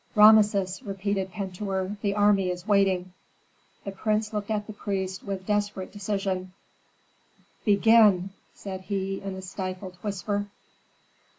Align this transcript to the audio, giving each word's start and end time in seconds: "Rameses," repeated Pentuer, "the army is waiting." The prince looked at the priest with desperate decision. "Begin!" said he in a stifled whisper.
"Rameses," 0.15 0.81
repeated 0.81 1.31
Pentuer, 1.31 1.95
"the 2.01 2.15
army 2.15 2.49
is 2.49 2.67
waiting." 2.67 3.13
The 3.85 3.91
prince 3.91 4.33
looked 4.33 4.49
at 4.49 4.65
the 4.65 4.73
priest 4.73 5.21
with 5.21 5.45
desperate 5.45 5.91
decision. 5.91 6.53
"Begin!" 7.65 8.31
said 8.55 8.81
he 8.81 9.21
in 9.21 9.35
a 9.35 9.43
stifled 9.43 9.97
whisper. 10.01 10.47